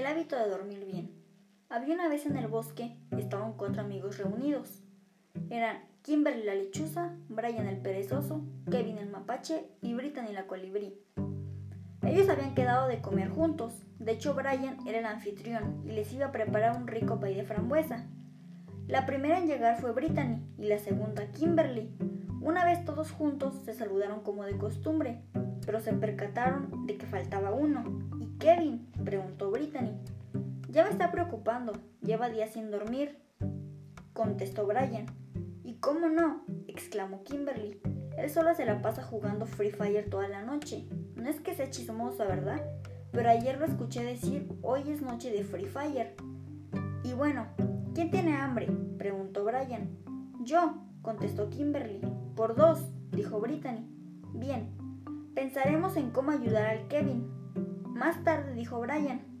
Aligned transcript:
hábito 0.00 0.36
de 0.36 0.48
dormir 0.48 0.84
bien. 0.84 1.10
Había 1.68 1.94
una 1.94 2.08
vez 2.08 2.26
en 2.26 2.36
el 2.36 2.48
bosque, 2.48 2.96
estaban 3.16 3.52
cuatro 3.52 3.82
amigos 3.82 4.18
reunidos. 4.18 4.82
Eran 5.50 5.84
Kimberly 6.02 6.44
la 6.44 6.54
lechuza, 6.54 7.14
Brian 7.28 7.66
el 7.66 7.78
perezoso, 7.78 8.42
Kevin 8.70 8.98
el 8.98 9.10
mapache 9.10 9.68
y 9.80 9.94
Brittany 9.94 10.32
la 10.32 10.46
colibrí. 10.46 10.98
Ellos 12.02 12.28
habían 12.28 12.54
quedado 12.54 12.88
de 12.88 13.00
comer 13.00 13.28
juntos. 13.28 13.86
De 13.98 14.12
hecho, 14.12 14.34
Brian 14.34 14.78
era 14.86 14.98
el 14.98 15.06
anfitrión 15.06 15.82
y 15.86 15.92
les 15.92 16.12
iba 16.12 16.26
a 16.26 16.32
preparar 16.32 16.76
un 16.76 16.88
rico 16.88 17.20
pay 17.20 17.34
de 17.34 17.44
frambuesa. 17.44 18.06
La 18.88 19.06
primera 19.06 19.38
en 19.38 19.46
llegar 19.46 19.80
fue 19.80 19.92
Brittany 19.92 20.42
y 20.58 20.66
la 20.66 20.78
segunda 20.78 21.30
Kimberly. 21.30 21.94
Una 22.40 22.64
vez 22.64 22.84
todos 22.84 23.12
juntos 23.12 23.54
se 23.64 23.72
saludaron 23.72 24.22
como 24.22 24.44
de 24.44 24.58
costumbre, 24.58 25.22
pero 25.64 25.80
se 25.80 25.92
percataron 25.92 26.86
de 26.86 26.96
que 26.96 27.06
faltaba 27.06 27.52
uno. 27.52 27.84
¿Y 28.18 28.26
Kevin? 28.38 28.90
preguntó. 29.04 29.51
Ya 30.72 30.84
me 30.84 30.90
está 30.90 31.12
preocupando, 31.12 31.74
lleva 32.00 32.30
días 32.30 32.54
sin 32.54 32.70
dormir, 32.70 33.18
contestó 34.14 34.66
Brian. 34.66 35.04
¿Y 35.64 35.74
cómo 35.74 36.08
no? 36.08 36.46
exclamó 36.66 37.24
Kimberly. 37.24 37.78
Él 38.16 38.30
solo 38.30 38.54
se 38.54 38.64
la 38.64 38.80
pasa 38.80 39.02
jugando 39.02 39.44
Free 39.44 39.70
Fire 39.70 40.08
toda 40.08 40.28
la 40.28 40.40
noche. 40.40 40.88
No 41.14 41.28
es 41.28 41.40
que 41.40 41.54
sea 41.54 41.68
chismosa, 41.68 42.24
¿verdad? 42.24 42.62
Pero 43.10 43.28
ayer 43.28 43.58
lo 43.58 43.66
escuché 43.66 44.02
decir, 44.02 44.48
hoy 44.62 44.90
es 44.90 45.02
noche 45.02 45.30
de 45.30 45.44
Free 45.44 45.66
Fire. 45.66 46.16
Y 47.04 47.12
bueno, 47.12 47.48
¿quién 47.94 48.10
tiene 48.10 48.34
hambre? 48.34 48.66
preguntó 48.96 49.44
Brian. 49.44 49.98
Yo, 50.40 50.86
contestó 51.02 51.50
Kimberly. 51.50 52.00
Por 52.34 52.56
dos, 52.56 52.88
dijo 53.10 53.40
Brittany. 53.40 53.86
Bien, 54.32 54.74
pensaremos 55.34 55.98
en 55.98 56.12
cómo 56.12 56.30
ayudar 56.30 56.64
al 56.64 56.88
Kevin. 56.88 57.30
Más 57.84 58.24
tarde 58.24 58.54
dijo 58.54 58.80
Brian. 58.80 59.31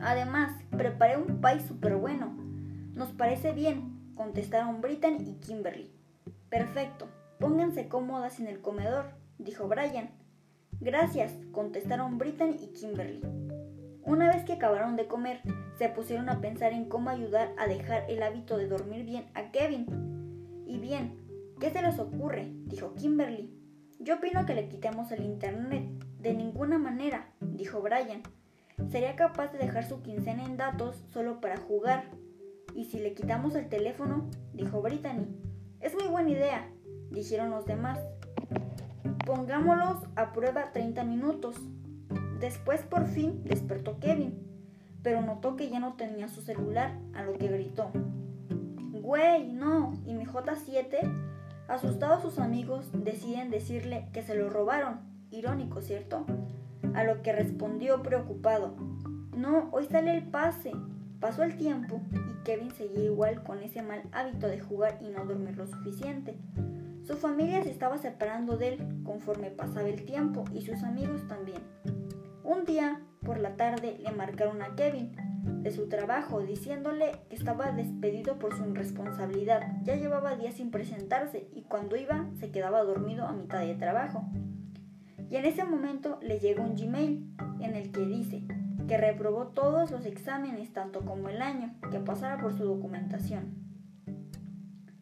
Además, 0.00 0.52
preparé 0.70 1.16
un 1.16 1.40
pie 1.40 1.60
súper 1.60 1.96
bueno. 1.96 2.36
Nos 2.94 3.10
parece 3.10 3.52
bien, 3.52 4.12
contestaron 4.14 4.80
Brittany 4.80 5.18
y 5.20 5.34
Kimberly. 5.40 5.90
Perfecto, 6.48 7.08
pónganse 7.40 7.88
cómodas 7.88 8.38
en 8.40 8.46
el 8.46 8.60
comedor, 8.60 9.06
dijo 9.38 9.68
Brian. 9.68 10.10
Gracias, 10.80 11.32
contestaron 11.52 12.18
Brittany 12.18 12.56
y 12.60 12.72
Kimberly. 12.72 13.20
Una 14.04 14.28
vez 14.28 14.44
que 14.44 14.52
acabaron 14.52 14.96
de 14.96 15.06
comer, 15.06 15.40
se 15.78 15.88
pusieron 15.88 16.28
a 16.28 16.40
pensar 16.40 16.72
en 16.72 16.84
cómo 16.84 17.10
ayudar 17.10 17.52
a 17.56 17.66
dejar 17.66 18.04
el 18.08 18.22
hábito 18.22 18.58
de 18.58 18.68
dormir 18.68 19.04
bien 19.04 19.26
a 19.34 19.50
Kevin. 19.50 19.86
Y 20.66 20.78
bien, 20.78 21.18
¿qué 21.58 21.70
se 21.70 21.80
les 21.80 21.98
ocurre? 21.98 22.52
dijo 22.66 22.94
Kimberly. 22.94 23.50
Yo 23.98 24.16
opino 24.16 24.44
que 24.44 24.54
le 24.54 24.68
quitemos 24.68 25.10
el 25.12 25.24
internet. 25.24 25.84
De 26.18 26.34
ninguna 26.34 26.78
manera, 26.78 27.30
dijo 27.40 27.80
Brian. 27.80 28.22
Sería 28.90 29.16
capaz 29.16 29.52
de 29.52 29.58
dejar 29.58 29.86
su 29.88 30.02
quincena 30.02 30.44
en 30.44 30.56
datos 30.56 30.96
solo 31.12 31.40
para 31.40 31.56
jugar. 31.56 32.04
¿Y 32.74 32.84
si 32.84 32.98
le 32.98 33.14
quitamos 33.14 33.54
el 33.54 33.68
teléfono? 33.68 34.28
dijo 34.52 34.82
Brittany. 34.82 35.26
Es 35.80 35.94
muy 35.94 36.08
buena 36.08 36.30
idea, 36.30 36.70
dijeron 37.10 37.50
los 37.50 37.66
demás. 37.66 37.98
Pongámoslos 39.26 39.98
a 40.16 40.32
prueba 40.32 40.72
30 40.72 41.04
minutos. 41.04 41.56
Después 42.40 42.82
por 42.82 43.06
fin 43.06 43.42
despertó 43.44 43.98
Kevin, 44.00 44.38
pero 45.02 45.22
notó 45.22 45.56
que 45.56 45.70
ya 45.70 45.80
no 45.80 45.94
tenía 45.94 46.28
su 46.28 46.42
celular, 46.42 46.98
a 47.14 47.22
lo 47.22 47.34
que 47.34 47.48
gritó. 47.48 47.90
Güey, 48.90 49.52
no, 49.52 49.92
¿y 50.04 50.14
mi 50.14 50.24
J7? 50.24 50.98
Asustados 51.68 52.22
sus 52.22 52.38
amigos 52.38 52.90
deciden 52.92 53.50
decirle 53.50 54.08
que 54.12 54.22
se 54.22 54.34
lo 54.34 54.50
robaron. 54.50 55.13
Irónico, 55.30 55.82
¿cierto? 55.82 56.26
A 56.94 57.04
lo 57.04 57.22
que 57.22 57.32
respondió 57.32 58.02
preocupado. 58.02 58.76
No, 59.36 59.68
hoy 59.72 59.86
sale 59.86 60.14
el 60.16 60.24
pase. 60.24 60.72
Pasó 61.20 61.42
el 61.42 61.56
tiempo 61.56 62.00
y 62.12 62.44
Kevin 62.44 62.70
seguía 62.70 63.04
igual 63.04 63.42
con 63.42 63.62
ese 63.62 63.82
mal 63.82 64.02
hábito 64.12 64.46
de 64.46 64.60
jugar 64.60 64.98
y 65.00 65.08
no 65.08 65.24
dormir 65.24 65.56
lo 65.56 65.66
suficiente. 65.66 66.38
Su 67.02 67.16
familia 67.16 67.62
se 67.62 67.70
estaba 67.70 67.98
separando 67.98 68.56
de 68.56 68.68
él 68.68 69.02
conforme 69.04 69.50
pasaba 69.50 69.88
el 69.88 70.04
tiempo 70.04 70.44
y 70.52 70.62
sus 70.62 70.82
amigos 70.82 71.26
también. 71.28 71.62
Un 72.42 72.64
día, 72.64 73.00
por 73.24 73.38
la 73.38 73.56
tarde, 73.56 73.98
le 74.02 74.10
marcaron 74.12 74.62
a 74.62 74.74
Kevin 74.74 75.12
de 75.62 75.70
su 75.70 75.88
trabajo 75.88 76.40
diciéndole 76.40 77.12
que 77.28 77.36
estaba 77.36 77.72
despedido 77.72 78.38
por 78.38 78.54
su 78.54 78.64
irresponsabilidad. 78.68 79.80
Ya 79.82 79.96
llevaba 79.96 80.36
días 80.36 80.54
sin 80.54 80.70
presentarse 80.70 81.48
y 81.54 81.62
cuando 81.62 81.96
iba 81.96 82.26
se 82.38 82.50
quedaba 82.50 82.82
dormido 82.82 83.26
a 83.26 83.32
mitad 83.32 83.60
de 83.60 83.74
trabajo. 83.74 84.26
Y 85.30 85.36
en 85.36 85.44
ese 85.44 85.64
momento 85.64 86.18
le 86.22 86.38
llegó 86.38 86.62
un 86.62 86.76
Gmail 86.76 87.34
en 87.60 87.74
el 87.74 87.90
que 87.92 88.04
dice 88.06 88.42
que 88.86 88.98
reprobó 88.98 89.48
todos 89.48 89.90
los 89.90 90.04
exámenes 90.04 90.72
tanto 90.72 91.00
como 91.04 91.28
el 91.28 91.40
año, 91.40 91.74
que 91.90 91.98
pasara 91.98 92.38
por 92.38 92.56
su 92.56 92.64
documentación. 92.64 93.54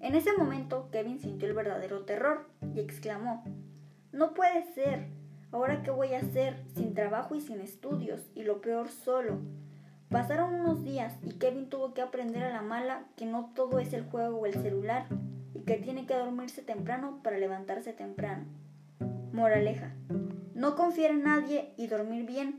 En 0.00 0.14
ese 0.14 0.32
momento 0.36 0.88
Kevin 0.90 1.18
sintió 1.18 1.48
el 1.48 1.54
verdadero 1.54 2.04
terror 2.04 2.46
y 2.74 2.80
exclamó, 2.80 3.44
No 4.12 4.34
puede 4.34 4.62
ser, 4.74 5.08
ahora 5.52 5.82
qué 5.82 5.90
voy 5.90 6.14
a 6.14 6.18
hacer 6.18 6.64
sin 6.74 6.94
trabajo 6.94 7.34
y 7.34 7.40
sin 7.40 7.60
estudios, 7.60 8.20
y 8.34 8.42
lo 8.42 8.60
peor 8.60 8.88
solo. 8.88 9.40
Pasaron 10.08 10.54
unos 10.54 10.84
días 10.84 11.14
y 11.22 11.34
Kevin 11.34 11.68
tuvo 11.68 11.92
que 11.94 12.00
aprender 12.00 12.42
a 12.42 12.52
la 12.52 12.62
mala 12.62 13.04
que 13.16 13.26
no 13.26 13.52
todo 13.54 13.78
es 13.78 13.92
el 13.92 14.04
juego 14.04 14.38
o 14.38 14.46
el 14.46 14.54
celular, 14.54 15.06
y 15.54 15.60
que 15.60 15.76
tiene 15.76 16.06
que 16.06 16.14
dormirse 16.14 16.62
temprano 16.62 17.20
para 17.22 17.38
levantarse 17.38 17.92
temprano. 17.92 18.44
Moraleja, 19.32 19.94
no 20.54 20.74
confiar 20.74 21.12
en 21.12 21.22
nadie 21.22 21.72
y 21.76 21.86
dormir 21.86 22.26
bien 22.26 22.56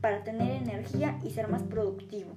para 0.00 0.24
tener 0.24 0.50
energía 0.50 1.18
y 1.22 1.30
ser 1.30 1.48
más 1.48 1.62
productivo. 1.62 2.36